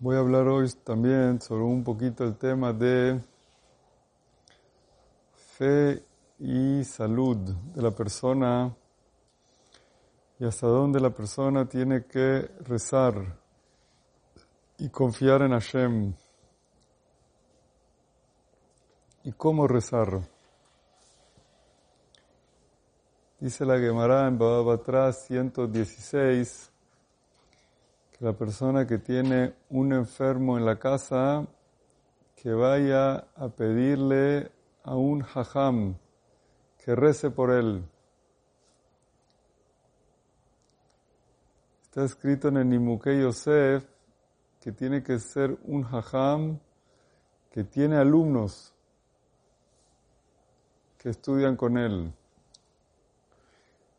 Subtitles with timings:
[0.00, 3.20] Voy a hablar hoy también sobre un poquito el tema de
[5.56, 6.04] fe
[6.40, 8.74] y salud de la persona
[10.40, 13.38] y hasta dónde la persona tiene que rezar
[14.78, 16.12] y confiar en Hashem
[19.22, 20.22] y cómo rezar.
[23.38, 26.73] Dice la Gemara en Baba 116
[28.16, 31.44] que la persona que tiene un enfermo en la casa
[32.36, 34.52] que vaya a pedirle
[34.84, 35.96] a un hajam
[36.78, 37.84] que rece por él.
[41.82, 43.84] Está escrito en el Nimuke Yosef
[44.60, 46.60] que tiene que ser un hajam
[47.50, 48.72] que tiene alumnos
[50.98, 52.12] que estudian con él.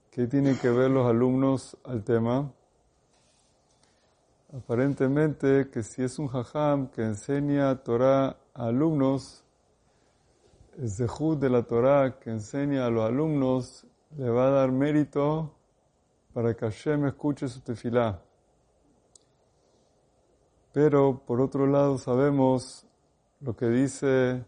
[0.10, 2.54] ¿Qué tienen que ver los alumnos al tema?
[4.58, 9.44] Aparentemente que si es un hajam que enseña Torah a alumnos,
[10.78, 15.52] el zehut de la Torah que enseña a los alumnos le va a dar mérito
[16.34, 18.22] para que Hashem escuche su tefilá.
[20.72, 22.88] Pero por otro lado sabemos
[23.42, 24.46] lo que dice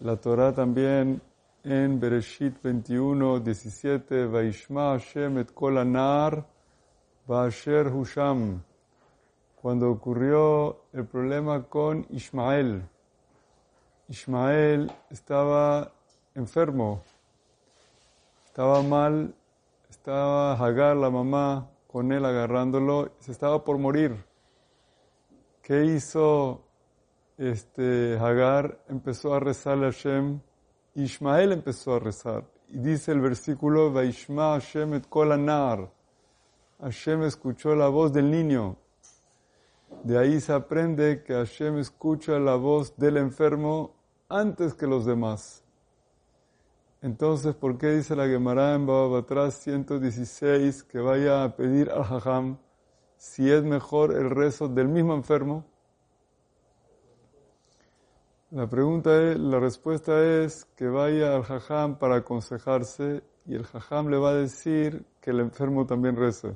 [0.00, 1.22] la Torah también
[1.62, 6.44] en Bereshit 21, 17, Vaishma Hashem et kol anar
[7.28, 8.64] Husham,
[9.60, 12.88] cuando ocurrió el problema con Ismael.
[14.08, 15.92] Ismael estaba
[16.34, 17.02] enfermo,
[18.46, 19.34] estaba mal,
[19.90, 24.24] estaba Hagar, la mamá, con él agarrándolo, se estaba por morir.
[25.62, 26.62] ¿Qué hizo
[27.36, 28.80] este Hagar?
[28.88, 30.40] Empezó a rezarle a Hashem.
[30.94, 32.44] Ismael empezó a rezar.
[32.68, 35.90] Y dice el versículo, Vaishma Hashem et kol anar.
[36.80, 38.76] Hashem escuchó la voz del niño.
[40.04, 43.96] De ahí se aprende que Hashem escucha la voz del enfermo
[44.28, 45.64] antes que los demás.
[47.02, 52.58] Entonces, ¿por qué dice la Gemara en Baba 116 que vaya a pedir al Hajam
[53.16, 55.64] si es mejor el rezo del mismo enfermo?
[58.50, 64.08] La pregunta es, la respuesta es que vaya al Hajam para aconsejarse y el Hajam
[64.08, 66.54] le va a decir que el enfermo también reza.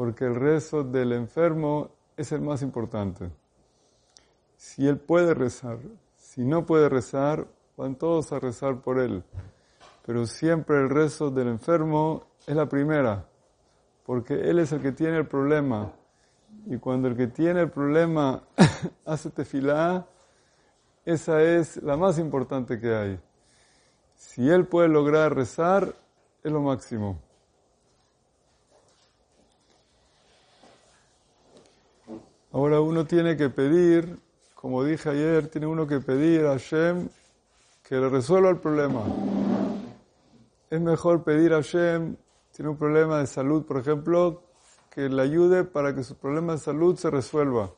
[0.00, 3.30] Porque el rezo del enfermo es el más importante.
[4.56, 5.76] Si él puede rezar,
[6.16, 7.46] si no puede rezar,
[7.76, 9.22] van todos a rezar por él.
[10.06, 13.26] Pero siempre el rezo del enfermo es la primera,
[14.06, 15.92] porque él es el que tiene el problema.
[16.64, 18.42] Y cuando el que tiene el problema
[19.04, 20.06] hace tefilá,
[21.04, 23.20] esa es la más importante que hay.
[24.16, 25.94] Si él puede lograr rezar,
[26.42, 27.18] es lo máximo.
[32.52, 34.18] Ahora uno tiene que pedir,
[34.56, 37.08] como dije ayer, tiene uno que pedir a Hashem
[37.84, 39.02] que le resuelva el problema.
[40.68, 42.16] Es mejor pedir a Hashem,
[42.50, 44.42] tiene un problema de salud, por ejemplo,
[44.90, 47.70] que le ayude para que su problema de salud se resuelva.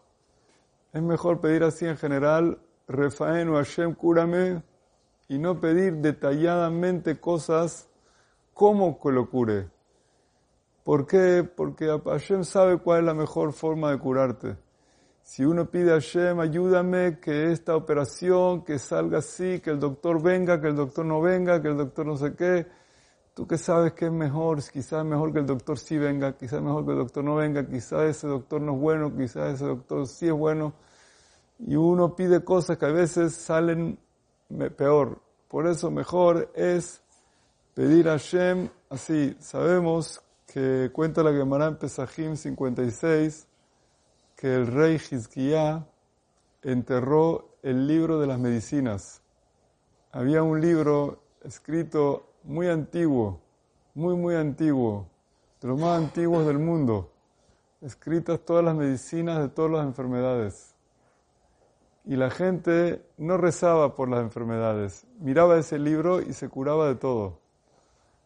[0.94, 2.58] Es mejor pedir así en general,
[2.88, 4.62] Refaen o Hashem, cúrame,
[5.28, 7.88] y no pedir detalladamente cosas
[8.54, 9.68] como que lo cure.
[10.84, 11.44] ¿Por qué?
[11.44, 14.56] Porque Hashem sabe cuál es la mejor forma de curarte.
[15.22, 20.20] Si uno pide a Hashem, ayúdame que esta operación, que salga así, que el doctor
[20.20, 22.66] venga, que el doctor no venga, que el doctor no sé qué,
[23.32, 26.84] tú que sabes que es mejor, quizás mejor que el doctor sí venga, quizás mejor
[26.84, 30.26] que el doctor no venga, quizás ese doctor no es bueno, quizás ese doctor sí
[30.26, 30.74] es bueno.
[31.60, 33.98] Y uno pide cosas que a veces salen
[34.76, 35.20] peor.
[35.48, 37.00] Por eso mejor es
[37.74, 39.36] pedir a Hashem así.
[39.38, 40.20] Sabemos
[40.52, 43.46] que cuenta la Gemara en Pesajim 56
[44.42, 45.86] que el rey Hizkiah
[46.62, 49.22] enterró el libro de las medicinas.
[50.10, 53.38] Había un libro escrito muy antiguo,
[53.94, 55.06] muy, muy antiguo,
[55.60, 57.12] de los más antiguos del mundo,
[57.82, 60.74] escritas todas las medicinas de todas las enfermedades.
[62.04, 66.96] Y la gente no rezaba por las enfermedades, miraba ese libro y se curaba de
[66.96, 67.38] todo.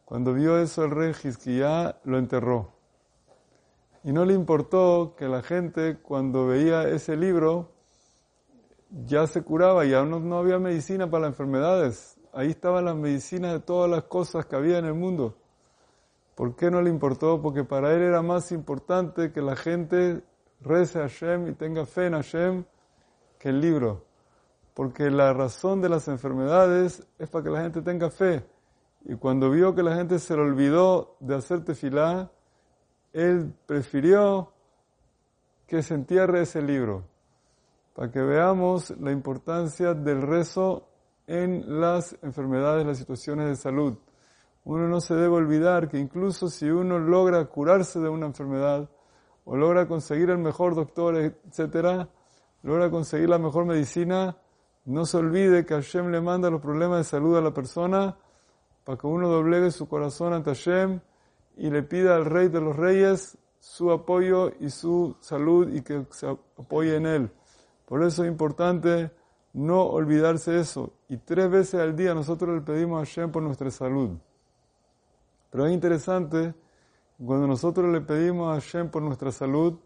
[0.06, 2.75] Cuando vio eso el rey Hizkiah lo enterró.
[4.06, 7.72] Y no le importó que la gente cuando veía ese libro
[9.04, 12.16] ya se curaba, ya no, no había medicina para las enfermedades.
[12.32, 15.36] Ahí estaban las medicinas de todas las cosas que había en el mundo.
[16.36, 17.42] ¿Por qué no le importó?
[17.42, 20.22] Porque para él era más importante que la gente
[20.60, 22.64] rece a Hashem y tenga fe en Hashem
[23.40, 24.04] que el libro.
[24.72, 28.44] Porque la razón de las enfermedades es para que la gente tenga fe.
[29.04, 32.30] Y cuando vio que la gente se le olvidó de hacer tefilá,
[33.16, 34.52] él prefirió
[35.66, 37.04] que se entierre ese libro,
[37.94, 40.86] para que veamos la importancia del rezo
[41.26, 43.96] en las enfermedades, las situaciones de salud.
[44.64, 48.90] Uno no se debe olvidar que incluso si uno logra curarse de una enfermedad,
[49.46, 52.10] o logra conseguir el mejor doctor, etcétera,
[52.64, 54.36] logra conseguir la mejor medicina,
[54.84, 58.14] no se olvide que Hashem le manda los problemas de salud a la persona
[58.84, 61.00] para que uno doblegue su corazón ante Hashem
[61.56, 66.06] y le pida al Rey de los Reyes su apoyo y su salud y que
[66.10, 67.30] se apoye en él.
[67.86, 69.10] Por eso es importante
[69.52, 70.92] no olvidarse eso.
[71.08, 74.10] Y tres veces al día nosotros le pedimos a Hashem por nuestra salud.
[75.50, 76.54] Pero es interesante,
[77.24, 79.78] cuando nosotros le pedimos a Hashem por nuestra salud,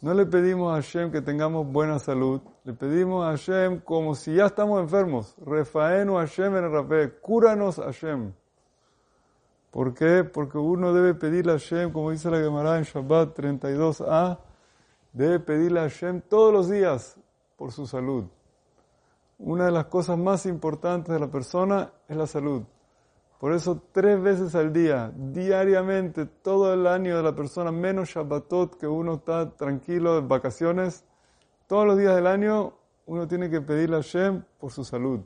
[0.00, 4.34] no le pedimos a Hashem que tengamos buena salud, le pedimos a Hashem como si
[4.34, 5.36] ya estamos enfermos.
[5.44, 8.32] Refaenu Hashem en el cúranos Hashem.
[9.72, 10.22] ¿Por qué?
[10.22, 14.38] Porque uno debe pedirle a Hashem, como dice la Gemara en Shabbat 32a,
[15.14, 17.16] debe pedirle a Hashem todos los días
[17.56, 18.26] por su salud.
[19.38, 22.64] Una de las cosas más importantes de la persona es la salud.
[23.40, 28.76] Por eso tres veces al día, diariamente, todo el año de la persona, menos Shabbatot,
[28.76, 31.06] que uno está tranquilo en vacaciones,
[31.66, 32.74] todos los días del año
[33.06, 35.20] uno tiene que pedirle a Hashem por su salud.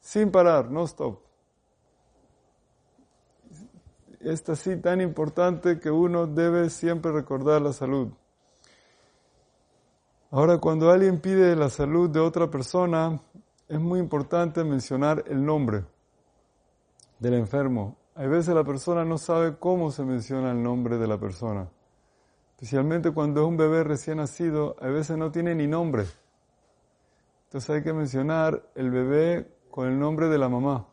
[0.00, 1.31] Sin parar, no stop.
[4.22, 8.08] Es así tan importante que uno debe siempre recordar la salud.
[10.30, 13.20] Ahora, cuando alguien pide la salud de otra persona,
[13.68, 15.84] es muy importante mencionar el nombre
[17.18, 17.96] del enfermo.
[18.14, 21.68] Hay veces la persona no sabe cómo se menciona el nombre de la persona.
[22.52, 26.04] Especialmente cuando es un bebé recién nacido, a veces no tiene ni nombre.
[27.46, 30.86] Entonces hay que mencionar el bebé con el nombre de la mamá.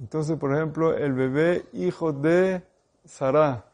[0.00, 2.62] Entonces, por ejemplo, el bebé hijo de
[3.04, 3.66] Sarah.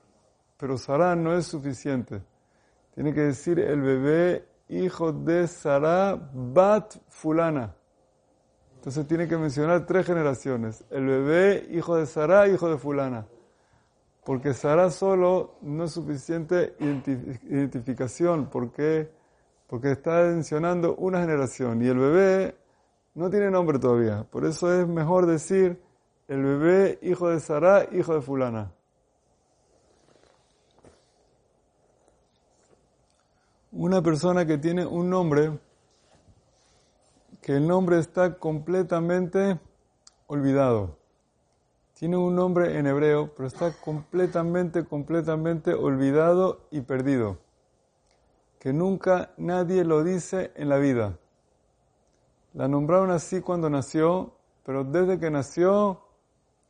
[0.57, 2.21] Pero Sarah no es suficiente.
[2.95, 7.77] Tiene que decir el bebé hijo de Sarah Bat Fulana.
[8.75, 10.85] Entonces tiene que mencionar tres generaciones.
[10.91, 13.27] El bebé, hijo de Sarah, hijo de fulana.
[14.25, 18.49] Porque Sarah solo no es suficiente identificación.
[18.51, 19.11] porque
[19.69, 21.83] Porque está mencionando una generación.
[21.83, 22.57] Y el bebé
[23.15, 24.25] no tiene nombre todavía.
[24.25, 25.86] Por eso es mejor decir
[26.29, 28.73] el bebé, hijo de Sarah, hijo de fulana.
[33.73, 35.59] Una persona que tiene un nombre
[37.47, 39.61] que el nombre está completamente
[40.27, 40.99] olvidado.
[41.95, 47.39] Tiene un nombre en hebreo, pero está completamente, completamente olvidado y perdido.
[48.59, 51.21] Que nunca nadie lo dice en la vida.
[52.53, 54.33] La nombraron así cuando nació,
[54.65, 56.06] pero desde que nació,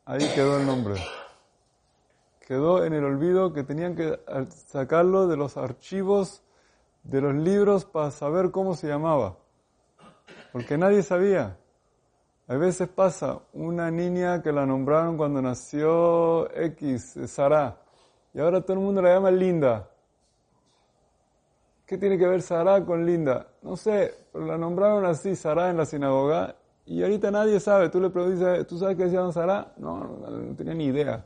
[0.07, 0.95] ahí quedó el nombre.
[2.47, 4.19] Quedó en el olvido que tenían que
[4.49, 6.43] sacarlo de los archivos
[7.03, 9.37] de los libros para saber cómo se llamaba
[10.57, 11.55] porque nadie sabía.
[12.49, 17.77] A veces pasa, una niña que la nombraron cuando nació X, Sara,
[18.33, 19.91] y ahora todo el mundo la llama Linda.
[21.85, 23.49] ¿Qué tiene que ver Sara con Linda?
[23.61, 26.57] No sé, pero la nombraron así, Sara, en la sinagoga,
[26.87, 27.89] y ahorita nadie sabe.
[27.89, 29.73] Tú le preguntas, ¿tú sabes que se llama Sara?
[29.77, 31.25] No, no, tenía ni idea.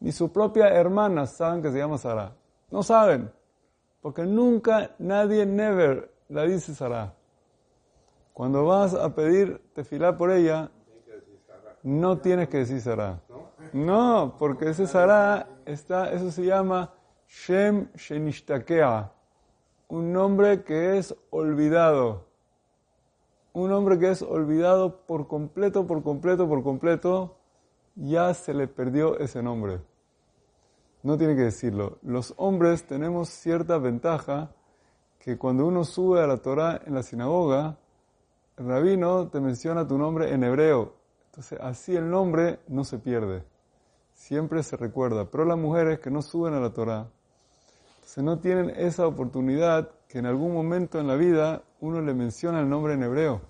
[0.00, 2.32] Ni su propia hermana saben que se llama Sara.
[2.70, 3.30] No saben,
[4.00, 7.14] porque nunca, nadie, never, la dice Sara.
[8.32, 10.70] Cuando vas a pedir tefilá por ella,
[11.82, 13.20] no tienes que decir Sarah.
[13.72, 16.92] No, porque ese Sarah, está, eso se llama
[17.26, 19.12] Shem Shenishtakea,
[19.88, 22.27] un nombre que es olvidado.
[23.58, 27.38] Un nombre que es olvidado por completo, por completo, por completo,
[27.96, 29.80] ya se le perdió ese nombre.
[31.02, 31.98] No tiene que decirlo.
[32.02, 34.52] Los hombres tenemos cierta ventaja
[35.18, 37.76] que cuando uno sube a la Torah en la sinagoga,
[38.58, 40.94] el rabino te menciona tu nombre en hebreo.
[41.32, 43.42] Entonces, así el nombre no se pierde.
[44.12, 45.28] Siempre se recuerda.
[45.32, 47.08] Pero las mujeres que no suben a la Torah,
[48.04, 52.60] se no tienen esa oportunidad que en algún momento en la vida uno le menciona
[52.60, 53.42] el nombre en hebreo.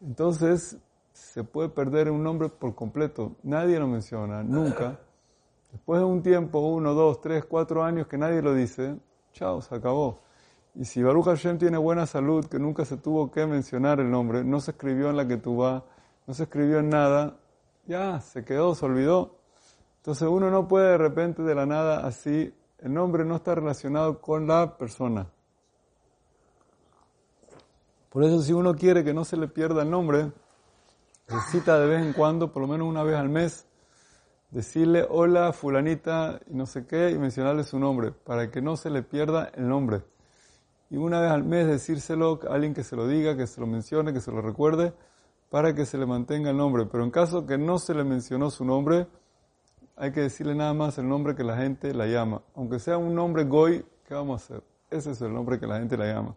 [0.00, 0.78] Entonces,
[1.12, 3.36] se puede perder un nombre por completo.
[3.42, 4.98] Nadie lo menciona, nunca.
[5.72, 8.96] Después de un tiempo, uno, dos, tres, cuatro años que nadie lo dice,
[9.32, 10.20] chao, se acabó.
[10.74, 14.44] Y si Baruch Hashem tiene buena salud, que nunca se tuvo que mencionar el nombre,
[14.44, 17.36] no se escribió en la que no se escribió en nada,
[17.86, 19.38] ya, se quedó, se olvidó.
[19.96, 24.20] Entonces uno no puede de repente de la nada así, el nombre no está relacionado
[24.20, 25.26] con la persona.
[28.10, 30.32] Por eso si uno quiere que no se le pierda el nombre,
[31.28, 33.66] necesita de vez en cuando, por lo menos una vez al mes,
[34.50, 38.90] decirle hola fulanita y no sé qué y mencionarle su nombre para que no se
[38.90, 40.02] le pierda el nombre.
[40.90, 43.68] Y una vez al mes decírselo a alguien que se lo diga, que se lo
[43.68, 44.92] mencione, que se lo recuerde,
[45.48, 46.86] para que se le mantenga el nombre.
[46.86, 49.06] Pero en caso que no se le mencionó su nombre,
[49.94, 52.42] hay que decirle nada más el nombre que la gente la llama.
[52.56, 54.64] Aunque sea un nombre goy, ¿qué vamos a hacer?
[54.90, 56.34] Ese es el nombre que la gente la llama.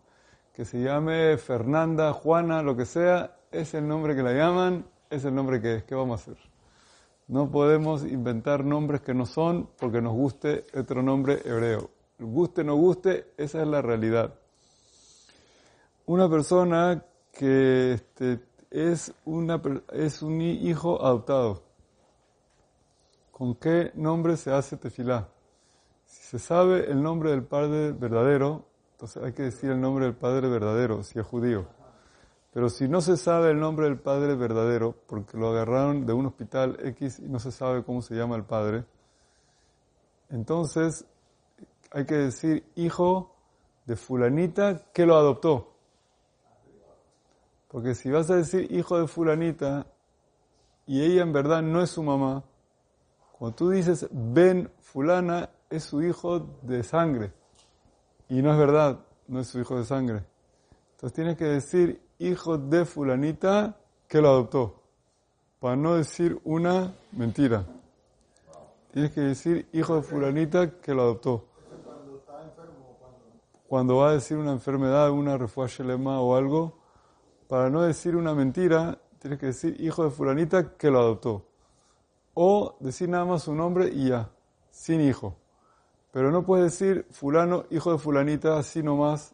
[0.54, 5.26] Que se llame Fernanda, Juana, lo que sea, es el nombre que la llaman, es
[5.26, 5.84] el nombre que es.
[5.84, 6.38] ¿Qué vamos a hacer?
[7.28, 11.90] No podemos inventar nombres que no son porque nos guste otro nombre hebreo.
[12.20, 14.36] Guste o no guste, esa es la realidad.
[16.06, 21.64] Una persona que este, es, una, es un hijo adoptado.
[23.32, 25.30] ¿Con qué nombre se hace tefilá?
[26.06, 28.68] Si se sabe el nombre del padre verdadero,
[29.22, 31.66] hay que decir el nombre del padre verdadero, si es judío.
[32.54, 36.28] Pero si no se sabe el nombre del padre verdadero, porque lo agarraron de un
[36.28, 38.86] hospital X y no se sabe cómo se llama el padre,
[40.30, 41.06] entonces
[41.92, 43.36] hay que decir hijo
[43.86, 45.74] de fulanita que lo adoptó.
[47.68, 49.88] Porque si vas a decir hijo de fulanita
[50.86, 52.44] y ella en verdad no es su mamá,
[53.32, 57.34] cuando tú dices Ben fulana es su hijo de sangre
[58.34, 60.24] y no es verdad, no es su hijo de sangre.
[60.94, 64.82] Entonces tienes que decir hijo de fulanita que lo adoptó,
[65.60, 67.64] para no decir una mentira.
[68.92, 71.46] Tienes que decir hijo de fulanita que lo adoptó.
[73.68, 75.38] Cuando va a decir una enfermedad, una
[75.86, 76.80] lema o algo,
[77.48, 81.46] para no decir una mentira, tienes que decir hijo de fulanita que lo adoptó.
[82.34, 84.32] O decir nada más su nombre y ya,
[84.72, 85.36] sin hijo.
[86.14, 89.34] Pero no puedes decir fulano, hijo de fulanita, así nomás,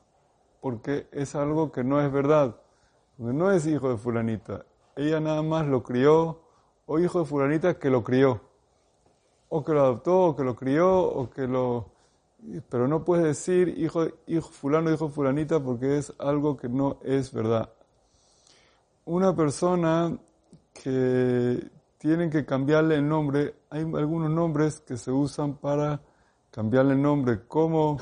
[0.62, 2.56] porque es algo que no es verdad.
[3.18, 4.66] Porque no es hijo de fulanita.
[4.96, 6.40] Ella nada más lo crió,
[6.86, 8.40] o hijo de fulanita que lo crió.
[9.50, 11.92] O que lo adoptó, o que lo crió, o que lo...
[12.70, 17.00] Pero no puedes decir hijo, hijo fulano, hijo de fulanita, porque es algo que no
[17.04, 17.74] es verdad.
[19.04, 20.18] Una persona
[20.74, 26.00] que tienen que cambiarle el nombre, hay algunos nombres que se usan para
[26.52, 27.98] cambiarle el nombre, como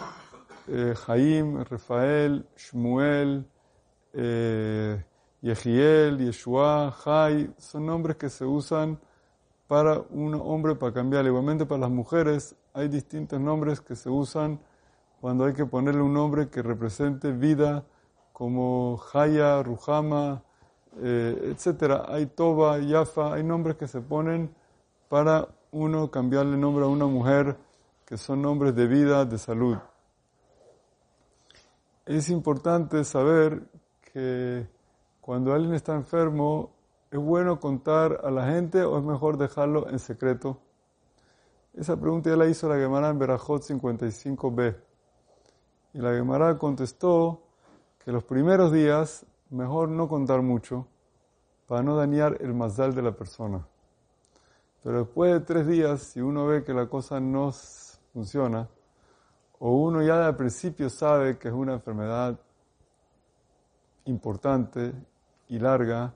[0.68, 3.46] eh, Jaim, Rafael, Shmuel,
[4.14, 5.04] eh,
[5.42, 9.00] Yehiel, Yeshua, Jai, son nombres que se usan
[9.68, 11.30] para un hombre para cambiarle.
[11.30, 14.60] Igualmente para las mujeres hay distintos nombres que se usan
[15.22, 17.84] cuando hay que ponerle un nombre que represente vida,
[18.34, 20.44] como Jaya, Ruhama,
[21.02, 22.06] eh, etcétera.
[22.08, 24.54] Hay Toba, Yafa, hay nombres que se ponen
[25.10, 27.58] para uno cambiarle nombre a una mujer,
[28.08, 29.78] que son nombres de vida, de salud.
[32.06, 33.68] Es importante saber
[34.14, 34.66] que
[35.20, 36.72] cuando alguien está enfermo,
[37.12, 40.58] ¿es bueno contar a la gente o es mejor dejarlo en secreto?
[41.74, 44.78] Esa pregunta ya la hizo la Gemara en Berajot 55b.
[45.96, 47.42] Y la Gemara contestó
[48.06, 50.88] que los primeros días mejor no contar mucho
[51.68, 53.68] para no dañar el mazal de la persona.
[54.82, 57.52] Pero después de tres días, si uno ve que la cosa no
[58.14, 58.68] funciona,
[59.60, 62.40] o uno ya al principio sabe que es una enfermedad
[64.06, 64.94] importante
[65.48, 66.14] y larga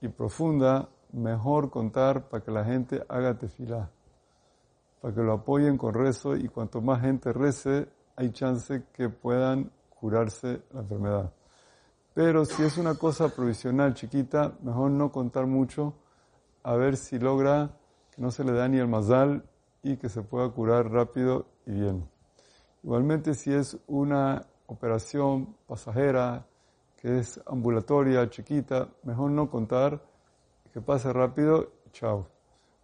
[0.00, 3.90] y profunda, mejor contar para que la gente haga tefilá,
[5.00, 9.70] para que lo apoyen con rezo y cuanto más gente rece, hay chance que puedan
[9.98, 11.32] curarse la enfermedad.
[12.14, 15.94] Pero si es una cosa provisional chiquita, mejor no contar mucho,
[16.62, 17.70] a ver si logra
[18.14, 19.44] que no se le dañe el mazal
[19.82, 22.08] y que se pueda curar rápido y bien.
[22.82, 26.46] Igualmente si es una operación pasajera,
[26.96, 30.02] que es ambulatoria, chiquita, mejor no contar,
[30.72, 32.28] que pase rápido, chao.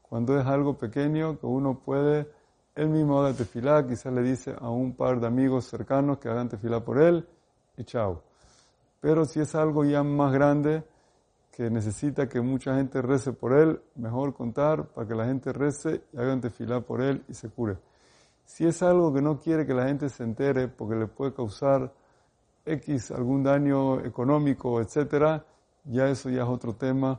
[0.03, 2.31] Cuando es algo pequeño que uno puede,
[2.75, 6.49] él mismo haga tefilá, quizás le dice a un par de amigos cercanos que hagan
[6.49, 7.27] tefilá por él,
[7.77, 8.23] y chao.
[9.01, 10.83] Pero si es algo ya más grande,
[11.57, 16.03] que necesita que mucha gente rece por él, mejor contar para que la gente rece
[16.13, 17.79] y hagan tefilá por él y se cure.
[18.45, 21.95] Si es algo que no quiere que la gente se entere porque le puede causar
[22.67, 25.47] X, algún daño económico, etcétera,
[25.85, 27.19] ya eso ya es otro tema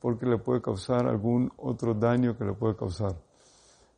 [0.00, 3.16] porque le puede causar algún otro daño que le puede causar.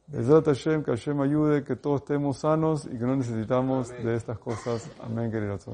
[0.07, 4.39] Besat Hashem, que Hashem ayude, que todos estemos sanos y que no necesitamos de estas
[4.39, 4.91] cosas.
[5.03, 5.67] Amén, queridos.